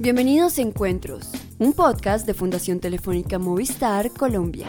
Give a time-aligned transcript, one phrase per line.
[0.00, 4.66] Bienvenidos a Encuentros, un podcast de Fundación Telefónica Movistar Colombia.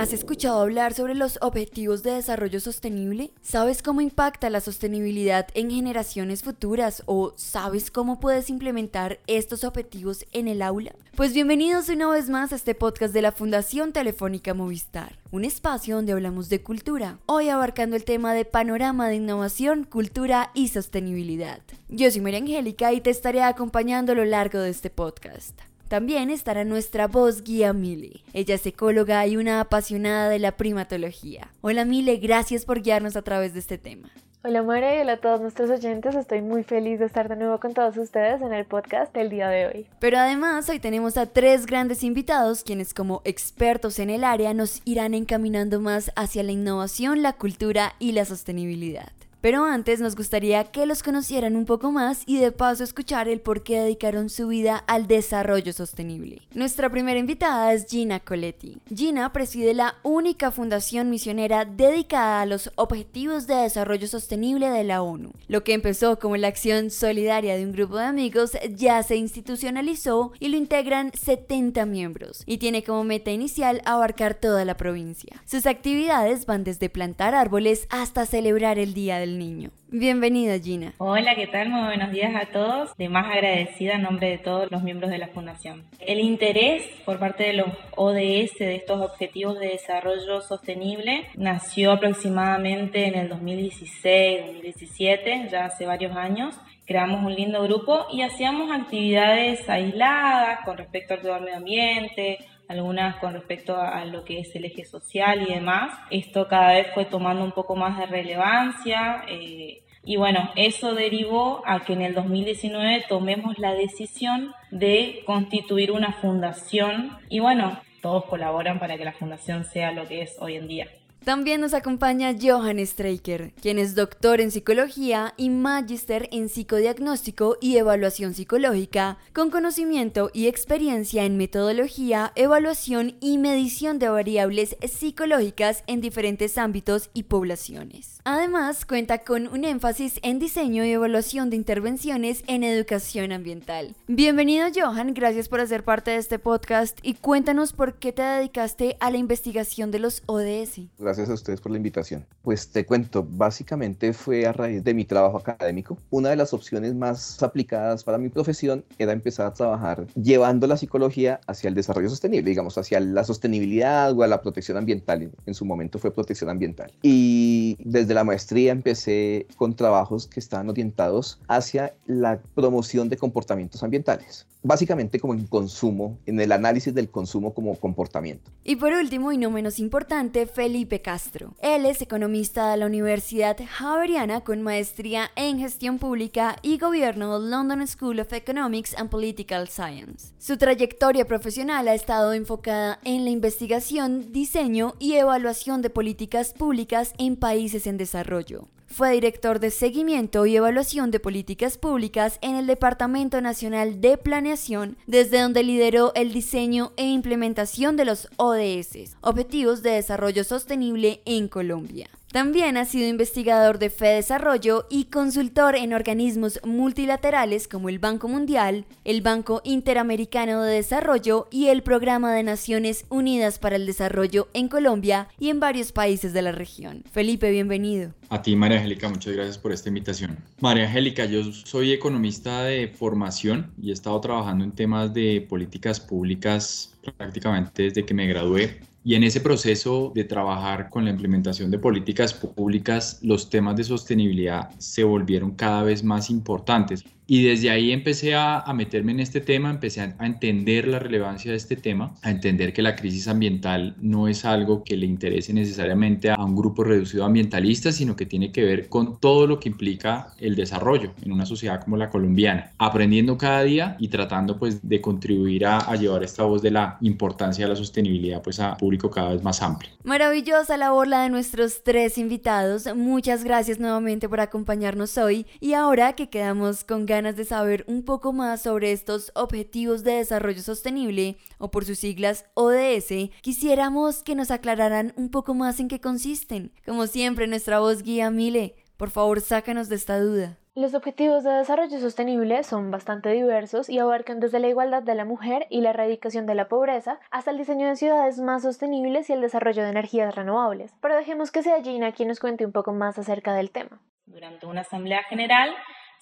[0.00, 3.32] ¿Has escuchado hablar sobre los Objetivos de Desarrollo Sostenible?
[3.42, 10.24] ¿Sabes cómo impacta la sostenibilidad en generaciones futuras o sabes cómo puedes implementar estos objetivos
[10.32, 10.94] en el aula?
[11.16, 15.96] Pues bienvenidos una vez más a este podcast de la Fundación Telefónica Movistar, un espacio
[15.96, 21.60] donde hablamos de cultura, hoy abarcando el tema de panorama de innovación, cultura y sostenibilidad.
[21.90, 25.60] Yo soy María Angélica y te estaré acompañando a lo largo de este podcast.
[25.90, 28.22] También estará nuestra voz guía Mile.
[28.32, 31.50] Ella es ecóloga y una apasionada de la primatología.
[31.62, 34.08] Hola Mile, gracias por guiarnos a través de este tema.
[34.44, 36.14] Hola Mara y hola a todos nuestros oyentes.
[36.14, 39.48] Estoy muy feliz de estar de nuevo con todos ustedes en el podcast del día
[39.48, 39.86] de hoy.
[39.98, 44.82] Pero además hoy tenemos a tres grandes invitados quienes como expertos en el área nos
[44.84, 49.10] irán encaminando más hacia la innovación, la cultura y la sostenibilidad.
[49.40, 53.40] Pero antes nos gustaría que los conocieran un poco más y de paso escuchar el
[53.40, 56.42] por qué dedicaron su vida al desarrollo sostenible.
[56.52, 58.76] Nuestra primera invitada es Gina Coletti.
[58.94, 65.02] Gina preside la única fundación misionera dedicada a los Objetivos de Desarrollo Sostenible de la
[65.02, 65.32] ONU.
[65.48, 70.32] Lo que empezó como la acción solidaria de un grupo de amigos ya se institucionalizó
[70.38, 75.42] y lo integran 70 miembros y tiene como meta inicial abarcar toda la provincia.
[75.46, 79.70] Sus actividades van desde plantar árboles hasta celebrar el Día del niño.
[79.88, 80.94] Bienvenida Gina.
[80.98, 81.68] Hola, ¿qué tal?
[81.68, 82.96] Muy buenos días a todos.
[82.96, 85.84] De más agradecida en nombre de todos los miembros de la Fundación.
[85.98, 93.06] El interés por parte de los ODS de estos Objetivos de Desarrollo Sostenible nació aproximadamente
[93.06, 96.54] en el 2016-2017, ya hace varios años.
[96.86, 102.38] Creamos un lindo grupo y hacíamos actividades aisladas con respecto al medio ambiente,
[102.70, 105.90] algunas con respecto a, lo que es el eje social y demás.
[106.08, 109.24] Esto cada vez fue tomando un poco más de relevancia.
[109.28, 115.90] Eh, y bueno, eso derivó a que en el 2019 tomemos la decisión de constituir
[115.90, 120.54] una fundación y bueno, todos colaboran para que la fundación sea lo que es hoy
[120.54, 120.86] en día.
[121.24, 127.76] También nos acompaña Johan Streiker, quien es doctor en psicología y magister en psicodiagnóstico y
[127.76, 136.00] evaluación psicológica, con conocimiento y experiencia en metodología, evaluación y medición de variables psicológicas en
[136.00, 138.20] diferentes ámbitos y poblaciones.
[138.24, 143.94] Además, cuenta con un énfasis en diseño y evaluación de intervenciones en educación ambiental.
[144.08, 148.96] Bienvenido Johan, gracias por hacer parte de este podcast y cuéntanos por qué te dedicaste
[149.00, 150.80] a la investigación de los ODS
[151.10, 152.24] gracias a ustedes por la invitación.
[152.42, 155.98] Pues te cuento, básicamente fue a raíz de mi trabajo académico.
[156.10, 160.76] Una de las opciones más aplicadas para mi profesión era empezar a trabajar llevando la
[160.76, 165.32] psicología hacia el desarrollo sostenible, digamos, hacia la sostenibilidad o a la protección ambiental.
[165.46, 166.92] En su momento fue protección ambiental.
[167.02, 173.82] Y desde la maestría empecé con trabajos que estaban orientados hacia la promoción de comportamientos
[173.82, 178.50] ambientales básicamente como en consumo, en el análisis del consumo como comportamiento.
[178.64, 181.54] Y por último, y no menos importante, Felipe Castro.
[181.60, 187.50] Él es economista de la Universidad Javeriana con maestría en gestión pública y gobierno del
[187.50, 190.32] London School of Economics and Political Science.
[190.38, 197.12] Su trayectoria profesional ha estado enfocada en la investigación, diseño y evaluación de políticas públicas
[197.18, 198.68] en países en desarrollo.
[198.92, 204.96] Fue director de seguimiento y evaluación de políticas públicas en el Departamento Nacional de Planeación,
[205.06, 211.46] desde donde lideró el diseño e implementación de los ODS, Objetivos de Desarrollo Sostenible en
[211.46, 212.10] Colombia.
[212.32, 218.28] También ha sido investigador de fe desarrollo y consultor en organismos multilaterales como el Banco
[218.28, 224.46] Mundial, el Banco Interamericano de Desarrollo y el Programa de Naciones Unidas para el Desarrollo
[224.54, 227.02] en Colombia y en varios países de la región.
[227.10, 228.14] Felipe, bienvenido.
[228.28, 230.38] A ti, María Angélica, muchas gracias por esta invitación.
[230.60, 235.98] María Angélica, yo soy economista de formación y he estado trabajando en temas de políticas
[235.98, 238.88] públicas prácticamente desde que me gradué.
[239.02, 243.84] Y en ese proceso de trabajar con la implementación de políticas públicas, los temas de
[243.84, 247.04] sostenibilidad se volvieron cada vez más importantes.
[247.32, 251.58] Y desde ahí empecé a, meterme en este tema, empecé a, entender la relevancia de
[251.58, 256.32] este tema, a entender que la crisis ambiental no es algo que le interese necesariamente
[256.32, 260.34] a un grupo reducido ambientalista, sino que tiene que ver con todo lo que implica
[260.40, 265.00] el desarrollo en una sociedad como la colombiana, aprendiendo cada día y tratando pues de
[265.00, 269.08] contribuir a, a llevar esta voz de la importancia de la sostenibilidad pues a público
[269.08, 269.92] cada vez más amplio.
[270.02, 275.46] Maravillosa labor la de nuestros tres invitados, muchas gracias nuevamente por acompañarnos hoy.
[275.60, 280.12] Y ahora que quedamos con ganas de saber un poco más sobre estos Objetivos de
[280.12, 285.88] Desarrollo Sostenible, o por sus siglas ODS, quisiéramos que nos aclararan un poco más en
[285.88, 286.72] qué consisten.
[286.86, 290.56] Como siempre, nuestra voz guía Mile, por favor, sácanos de esta duda.
[290.74, 295.24] Los objetivos de desarrollo sostenible son bastante diversos y abarcan desde la igualdad de la
[295.24, 299.34] mujer y la erradicación de la pobreza hasta el diseño de ciudades más sostenibles y
[299.34, 300.94] el desarrollo de energías renovables.
[301.02, 304.00] Pero dejemos que sea Gina quien nos cuente un poco más acerca del tema.
[304.26, 305.74] Durante una asamblea general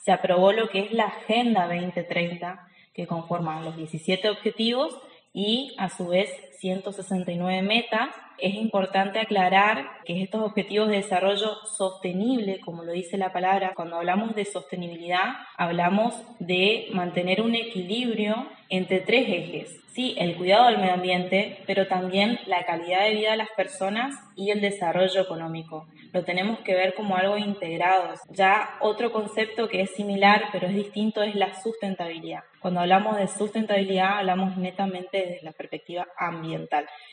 [0.05, 4.97] se aprobó lo que es la Agenda 2030, que conforma los 17 objetivos
[5.33, 12.61] y a su vez 169 metas es importante aclarar que estos objetivos de desarrollo sostenible,
[12.61, 19.01] como lo dice la palabra, cuando hablamos de sostenibilidad, hablamos de mantener un equilibrio entre
[19.01, 19.81] tres ejes.
[19.89, 24.15] Sí, el cuidado del medio ambiente, pero también la calidad de vida de las personas
[24.37, 25.89] y el desarrollo económico.
[26.13, 28.15] Lo tenemos que ver como algo integrado.
[28.31, 32.45] Ya otro concepto que es similar, pero es distinto, es la sustentabilidad.
[32.61, 36.48] Cuando hablamos de sustentabilidad, hablamos netamente desde la perspectiva ambiental.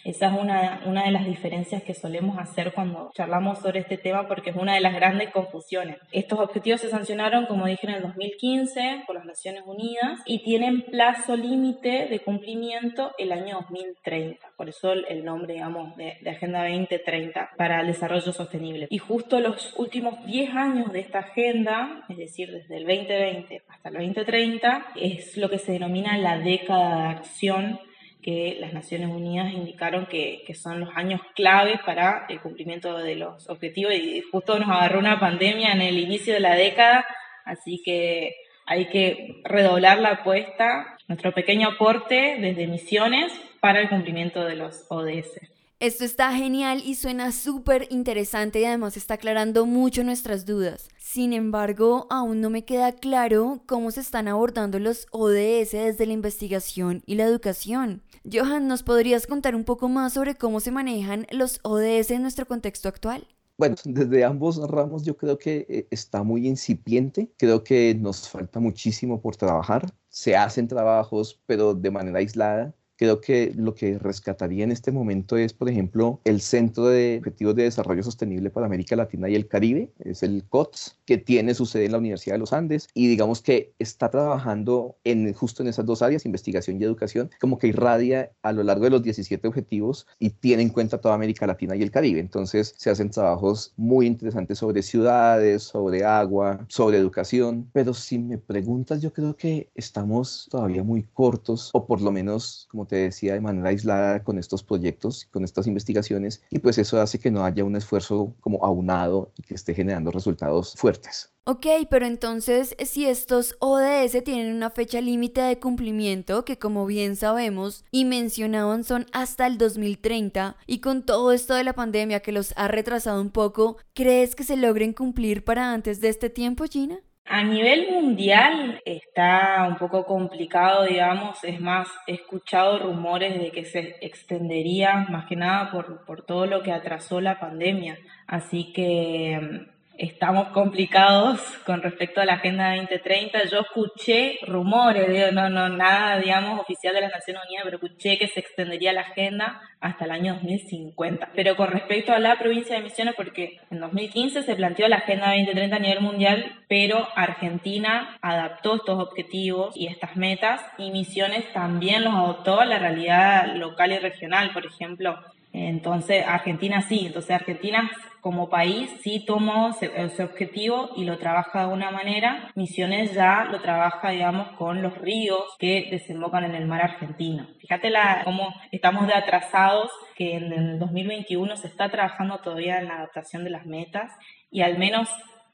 [0.03, 4.27] Esa es una, una de las diferencias que solemos hacer cuando charlamos sobre este tema
[4.27, 5.97] porque es una de las grandes confusiones.
[6.11, 10.83] Estos objetivos se sancionaron, como dije, en el 2015 por las Naciones Unidas y tienen
[10.83, 14.47] plazo límite de cumplimiento el año 2030.
[14.55, 18.87] Por eso el nombre, digamos, de, de Agenda 2030 para el desarrollo sostenible.
[18.89, 23.89] Y justo los últimos 10 años de esta agenda, es decir, desde el 2020 hasta
[23.89, 27.79] el 2030, es lo que se denomina la década de acción
[28.25, 33.15] que las Naciones Unidas indicaron que, que, son los años clave para el cumplimiento de
[33.15, 37.05] los objetivos y justo nos agarró una pandemia en el inicio de la década,
[37.45, 38.33] así que
[38.65, 44.87] hay que redoblar la apuesta, nuestro pequeño aporte desde misiones para el cumplimiento de los
[44.89, 45.39] ODS.
[45.79, 50.89] Esto está genial y suena súper interesante y además está aclarando mucho nuestras dudas.
[50.97, 56.13] Sin embargo, aún no me queda claro cómo se están abordando los ODS desde la
[56.13, 58.01] investigación y la educación.
[58.31, 62.47] Johan, ¿nos podrías contar un poco más sobre cómo se manejan los ODS en nuestro
[62.47, 63.27] contexto actual?
[63.57, 68.59] Bueno, desde ambos ramos yo creo que eh, está muy incipiente, creo que nos falta
[68.59, 74.63] muchísimo por trabajar, se hacen trabajos pero de manera aislada Creo que lo que rescataría
[74.63, 78.95] en este momento es, por ejemplo, el Centro de Objetivos de Desarrollo Sostenible para América
[78.95, 82.39] Latina y el Caribe, es el COTS, que tiene su sede en la Universidad de
[82.39, 86.85] los Andes y digamos que está trabajando en, justo en esas dos áreas, investigación y
[86.85, 90.99] educación, como que irradia a lo largo de los 17 objetivos y tiene en cuenta
[90.99, 92.19] toda América Latina y el Caribe.
[92.19, 98.37] Entonces se hacen trabajos muy interesantes sobre ciudades, sobre agua, sobre educación, pero si me
[98.37, 103.41] preguntas, yo creo que estamos todavía muy cortos o por lo menos te decía, de
[103.41, 107.63] manera aislada con estos proyectos, con estas investigaciones, y pues eso hace que no haya
[107.63, 111.31] un esfuerzo como aunado y que esté generando resultados fuertes.
[111.47, 117.15] Ok, pero entonces si estos ODS tienen una fecha límite de cumplimiento que como bien
[117.15, 122.31] sabemos y mencionaban son hasta el 2030 y con todo esto de la pandemia que
[122.31, 126.63] los ha retrasado un poco, ¿crees que se logren cumplir para antes de este tiempo,
[126.63, 127.01] Gina?
[127.27, 133.65] A nivel mundial está un poco complicado, digamos, es más, he escuchado rumores de que
[133.65, 137.97] se extendería más que nada por, por todo lo que atrasó la pandemia.
[138.27, 139.65] Así que
[139.97, 143.45] estamos complicados con respecto a la Agenda 2030.
[143.45, 148.27] Yo escuché rumores, no, no, nada, digamos, oficial de las Naciones Unidas, pero escuché que
[148.27, 151.29] se extendería la agenda hasta el año 2050.
[151.35, 155.27] Pero con respecto a la provincia de Misiones, porque en 2015 se planteó la Agenda
[155.27, 162.03] 2030 a nivel mundial, pero Argentina adaptó estos objetivos y estas metas y Misiones también
[162.03, 165.19] los adoptó a la realidad local y regional, por ejemplo.
[165.57, 171.73] Entonces, Argentina sí, entonces Argentina como país sí tomó ese, objetivo y lo trabaja de
[171.73, 172.51] una manera.
[172.55, 177.47] Misiones ya lo trabaja, digamos, con los ríos que desembocan en el mar argentino.
[177.59, 182.87] Fíjate la, cómo estamos de atrasados, que en el 2021 se está trabajando todavía en
[182.87, 184.11] la adaptación de las metas
[184.51, 185.07] y al menos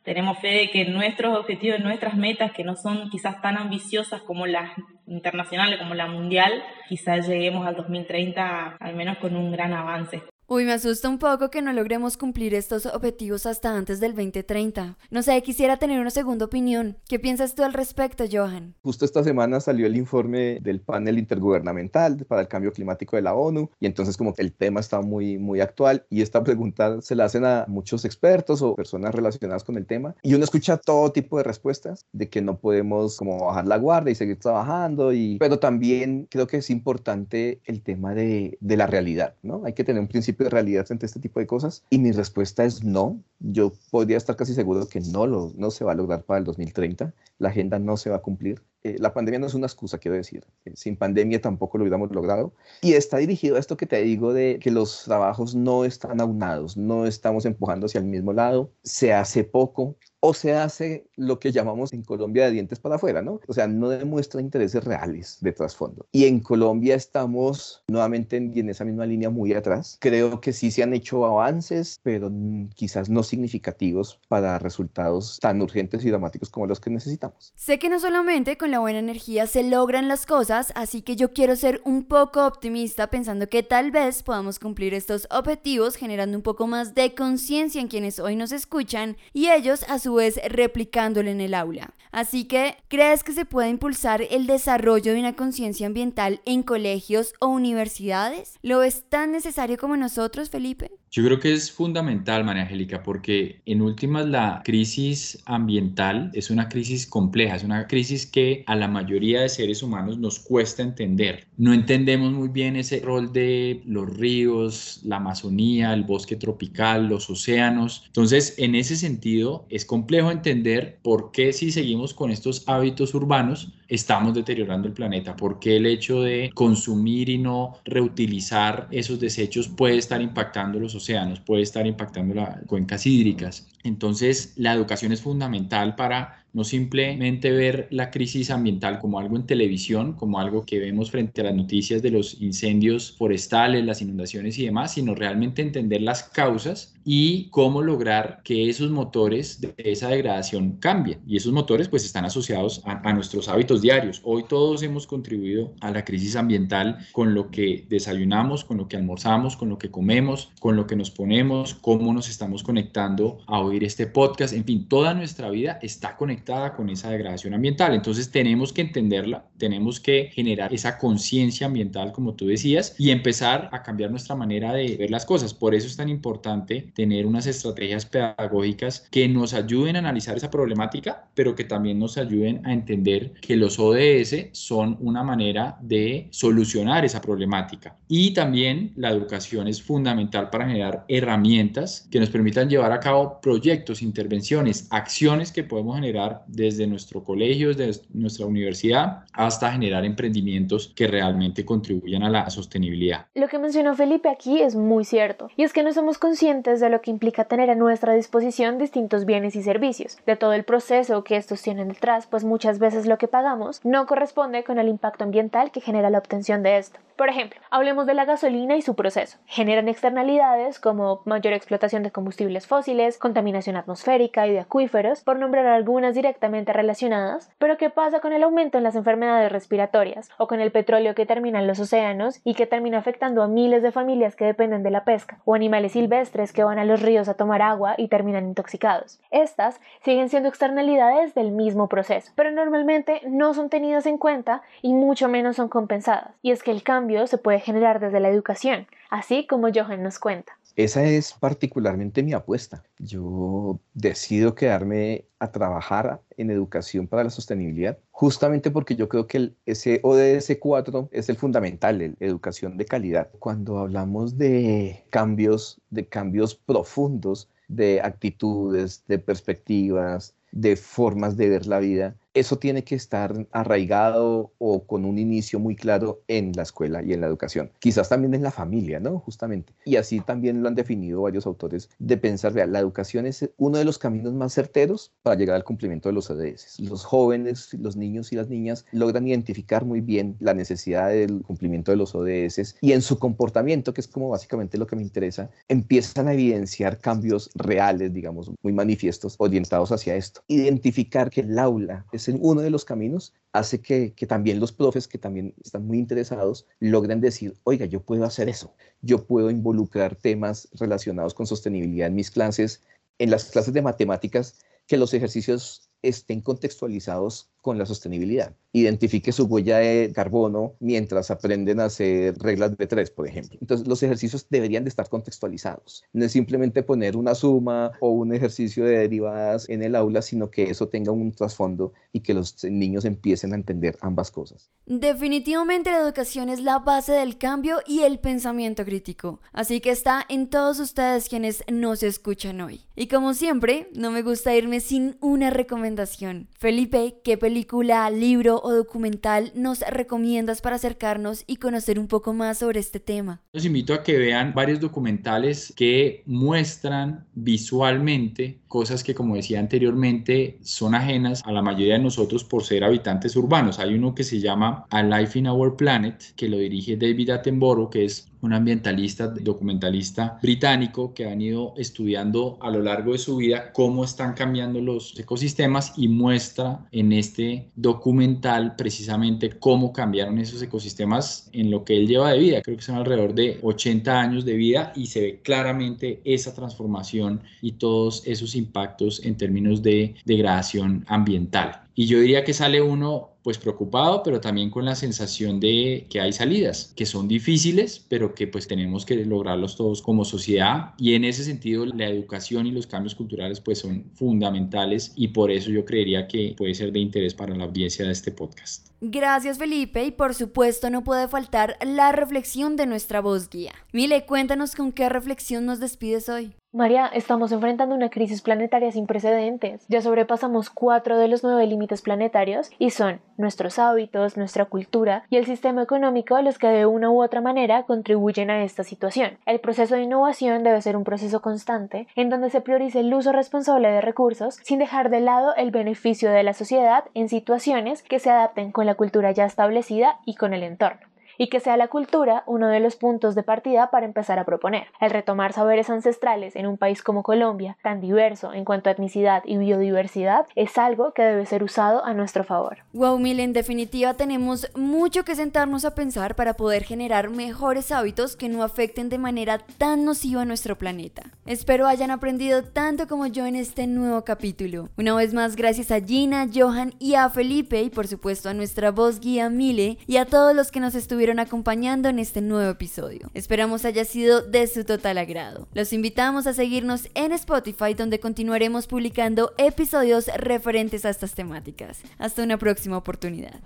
[0.03, 4.47] tenemos fe de que nuestros objetivos, nuestras metas, que no son quizás tan ambiciosas como
[4.47, 4.71] las
[5.05, 10.21] internacionales, como la mundial, quizás lleguemos al 2030 al menos con un gran avance.
[10.53, 14.97] Uy, me asusta un poco que no logremos cumplir estos objetivos hasta antes del 2030.
[15.09, 16.97] No sé, quisiera tener una segunda opinión.
[17.07, 18.75] ¿Qué piensas tú al respecto, Johan?
[18.83, 23.33] Justo esta semana salió el informe del panel intergubernamental para el cambio climático de la
[23.33, 27.23] ONU y entonces como el tema está muy, muy actual y esta pregunta se la
[27.23, 31.37] hacen a muchos expertos o personas relacionadas con el tema y uno escucha todo tipo
[31.37, 35.59] de respuestas de que no podemos como bajar la guardia y seguir trabajando y pero
[35.59, 39.61] también creo que es importante el tema de, de la realidad, ¿no?
[39.63, 41.83] Hay que tener un principio de realidad frente este tipo de cosas?
[41.89, 43.21] Y mi respuesta es no.
[43.39, 46.45] Yo podría estar casi seguro que no, lo, no se va a lograr para el
[46.45, 47.13] 2030.
[47.39, 48.61] La agenda no se va a cumplir.
[48.83, 50.45] Eh, la pandemia no es una excusa, quiero decir.
[50.65, 52.53] Eh, sin pandemia tampoco lo hubiéramos logrado.
[52.81, 56.77] Y está dirigido a esto que te digo de que los trabajos no están aunados,
[56.77, 61.51] no estamos empujando hacia el mismo lado, se hace poco, o se hace lo que
[61.51, 63.39] llamamos en Colombia de dientes para afuera, ¿no?
[63.47, 66.05] O sea, no demuestra intereses reales de trasfondo.
[66.11, 69.97] Y en Colombia estamos nuevamente en, en esa misma línea muy atrás.
[69.99, 72.31] Creo que sí se han hecho avances, pero
[72.75, 77.51] quizás no significativos para resultados tan urgentes y dramáticos como los que necesitamos.
[77.55, 81.33] Sé que no solamente con la buena energía se logran las cosas, así que yo
[81.33, 86.43] quiero ser un poco optimista pensando que tal vez podamos cumplir estos objetivos generando un
[86.43, 91.29] poco más de conciencia en quienes hoy nos escuchan y ellos a su vez replicándolo
[91.29, 91.93] en el aula.
[92.11, 97.33] Así que, ¿crees que se puede impulsar el desarrollo de una conciencia ambiental en colegios
[97.39, 98.57] o universidades?
[98.61, 100.91] ¿Lo es tan necesario como nosotros, Felipe?
[101.13, 106.69] Yo creo que es fundamental, María Angélica, porque en últimas la crisis ambiental es una
[106.69, 111.47] crisis compleja, es una crisis que a la mayoría de seres humanos nos cuesta entender.
[111.57, 117.29] No entendemos muy bien ese rol de los ríos, la Amazonía, el bosque tropical, los
[117.29, 118.03] océanos.
[118.07, 123.73] Entonces, en ese sentido, es complejo entender por qué si seguimos con estos hábitos urbanos,
[123.91, 129.67] estamos deteriorando el planeta, por qué el hecho de consumir y no reutilizar esos desechos
[129.67, 133.67] puede estar impactando los océanos, puede estar impactando las cuencas hídricas.
[133.83, 139.45] Entonces, la educación es fundamental para no simplemente ver la crisis ambiental como algo en
[139.45, 144.57] televisión, como algo que vemos frente a las noticias de los incendios forestales, las inundaciones
[144.57, 150.09] y demás, sino realmente entender las causas y cómo lograr que esos motores de esa
[150.09, 151.19] degradación cambien.
[151.27, 154.21] Y esos motores pues están asociados a, a nuestros hábitos diarios.
[154.23, 158.97] Hoy todos hemos contribuido a la crisis ambiental con lo que desayunamos, con lo que
[158.97, 163.59] almorzamos, con lo que comemos, con lo que nos ponemos, cómo nos estamos conectando a
[163.59, 167.93] oír este podcast, en fin, toda nuestra vida está conectada con esa degradación ambiental.
[167.93, 173.69] Entonces tenemos que entenderla, tenemos que generar esa conciencia ambiental, como tú decías, y empezar
[173.71, 175.53] a cambiar nuestra manera de ver las cosas.
[175.53, 180.51] Por eso es tan importante tener unas estrategias pedagógicas que nos ayuden a analizar esa
[180.51, 186.27] problemática, pero que también nos ayuden a entender que los ODS son una manera de
[186.31, 187.95] solucionar esa problemática.
[188.07, 193.39] Y también la educación es fundamental para generar herramientas que nos permitan llevar a cabo
[193.41, 200.91] proyectos, intervenciones, acciones que podemos generar desde nuestro colegio, desde nuestra universidad, hasta generar emprendimientos
[200.95, 203.27] que realmente contribuyan a la sostenibilidad.
[203.35, 206.89] Lo que mencionó Felipe aquí es muy cierto, y es que no somos conscientes de
[206.89, 211.23] lo que implica tener a nuestra disposición distintos bienes y servicios, de todo el proceso
[211.23, 215.23] que estos tienen detrás, pues muchas veces lo que pagamos no corresponde con el impacto
[215.23, 216.99] ambiental que genera la obtención de esto.
[217.21, 219.37] Por ejemplo, hablemos de la gasolina y su proceso.
[219.45, 225.67] Generan externalidades como mayor explotación de combustibles fósiles, contaminación atmosférica y de acuíferos, por nombrar
[225.67, 230.61] algunas directamente relacionadas, pero ¿qué pasa con el aumento en las enfermedades respiratorias o con
[230.61, 234.35] el petróleo que termina en los océanos y que termina afectando a miles de familias
[234.35, 237.61] que dependen de la pesca o animales silvestres que van a los ríos a tomar
[237.61, 239.19] agua y terminan intoxicados?
[239.31, 244.93] Estas siguen siendo externalidades del mismo proceso, pero normalmente no son tenidas en cuenta y
[244.93, 246.31] mucho menos son compensadas.
[246.41, 250.19] Y es que el cambio se puede generar desde la educación, así como Johan nos
[250.19, 250.53] cuenta.
[250.75, 252.83] Esa es particularmente mi apuesta.
[252.99, 259.37] Yo decido quedarme a trabajar en educación para la sostenibilidad, justamente porque yo creo que
[259.37, 263.29] el, ese ODS 4 es el fundamental, la educación de calidad.
[263.39, 271.65] Cuando hablamos de cambios, de cambios profundos, de actitudes, de perspectivas, de formas de ver
[271.65, 276.63] la vida, eso tiene que estar arraigado o con un inicio muy claro en la
[276.63, 277.71] escuela y en la educación.
[277.79, 279.19] Quizás también en la familia, ¿no?
[279.19, 279.73] Justamente.
[279.85, 283.85] Y así también lo han definido varios autores de pensar, la educación es uno de
[283.85, 286.79] los caminos más certeros para llegar al cumplimiento de los ODS.
[286.79, 291.91] Los jóvenes, los niños y las niñas logran identificar muy bien la necesidad del cumplimiento
[291.91, 295.49] de los ODS y en su comportamiento, que es como básicamente lo que me interesa,
[295.67, 300.40] empiezan a evidenciar cambios reales, digamos, muy manifiestos, orientados hacia esto.
[300.47, 305.07] Identificar que el aula es uno de los caminos, hace que, que, también los profes
[305.07, 310.15] que también están muy interesados logren decir, oiga, yo puedo hacer eso, yo puedo involucrar
[310.15, 312.81] temas relacionados con sostenibilidad en mis clases,
[313.19, 318.55] en las clases de matemáticas, que los ejercicios estén contextualizados con la sostenibilidad.
[318.73, 323.57] Identifique su huella de carbono mientras aprenden a hacer reglas de tres, por ejemplo.
[323.59, 326.03] Entonces, los ejercicios deberían de estar contextualizados.
[326.13, 330.49] No es simplemente poner una suma o un ejercicio de derivadas en el aula, sino
[330.49, 334.69] que eso tenga un trasfondo y que los niños empiecen a entender ambas cosas.
[334.85, 339.39] Definitivamente la educación es la base del cambio y el pensamiento crítico.
[339.53, 342.81] Así que está en todos ustedes quienes nos escuchan hoy.
[342.95, 346.49] Y como siempre, no me gusta irme sin una recomendación.
[346.57, 352.59] Felipe, ¿qué película, libro o documental nos recomiendas para acercarnos y conocer un poco más
[352.59, 353.41] sobre este tema?
[353.53, 360.59] Los invito a que vean varios documentales que muestran visualmente cosas que, como decía anteriormente,
[360.61, 363.79] son ajenas a la mayoría de nosotros por ser habitantes urbanos.
[363.79, 367.89] Hay uno que se llama A Life in Our Planet, que lo dirige David Attenborough,
[367.89, 373.37] que es un ambientalista, documentalista británico que ha ido estudiando a lo largo de su
[373.37, 380.61] vida cómo están cambiando los ecosistemas y muestra en este documental precisamente cómo cambiaron esos
[380.61, 382.61] ecosistemas en lo que él lleva de vida.
[382.61, 387.41] Creo que son alrededor de 80 años de vida y se ve claramente esa transformación
[387.61, 391.83] y todos esos impactos en términos de degradación ambiental.
[391.95, 396.21] Y yo diría que sale uno pues preocupado, pero también con la sensación de que
[396.21, 400.93] hay salidas, que son difíciles, pero que pues tenemos que lograrlos todos como sociedad.
[400.97, 405.51] Y en ese sentido, la educación y los cambios culturales pues son fundamentales y por
[405.51, 408.90] eso yo creería que puede ser de interés para la audiencia de este podcast.
[409.03, 413.73] Gracias Felipe y por supuesto no puede faltar la reflexión de nuestra voz guía.
[413.93, 416.55] Mile, cuéntanos con qué reflexión nos despides hoy.
[416.73, 419.83] María, estamos enfrentando una crisis planetaria sin precedentes.
[419.89, 425.35] Ya sobrepasamos cuatro de los nueve límites planetarios y son nuestros hábitos, nuestra cultura y
[425.35, 429.37] el sistema económico los que de una u otra manera contribuyen a esta situación.
[429.45, 433.33] El proceso de innovación debe ser un proceso constante en donde se priorice el uso
[433.33, 438.19] responsable de recursos sin dejar de lado el beneficio de la sociedad en situaciones que
[438.19, 441.10] se adapten con la cultura ya establecida y con el entorno
[441.41, 444.85] y que sea la cultura uno de los puntos de partida para empezar a proponer.
[444.99, 449.41] El retomar saberes ancestrales en un país como Colombia, tan diverso en cuanto a etnicidad
[449.43, 452.77] y biodiversidad, es algo que debe ser usado a nuestro favor.
[452.93, 458.35] Wow, Mil, en definitiva tenemos mucho que sentarnos a pensar para poder generar mejores hábitos
[458.35, 461.23] que no afecten de manera tan nociva a nuestro planeta.
[461.47, 464.89] Espero hayan aprendido tanto como yo en este nuevo capítulo.
[464.95, 468.91] Una vez más, gracias a Gina, Johan y a Felipe y por supuesto a nuestra
[468.91, 470.93] voz guía Mile y a todos los que nos
[471.39, 473.29] acompañando en este nuevo episodio.
[473.33, 475.67] Esperamos haya sido de su total agrado.
[475.73, 482.01] Los invitamos a seguirnos en Spotify donde continuaremos publicando episodios referentes a estas temáticas.
[482.17, 483.59] Hasta una próxima oportunidad.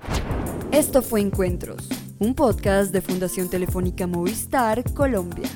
[0.71, 1.87] Esto fue Encuentros,
[2.19, 5.49] un podcast de Fundación Telefónica Movistar Colombia.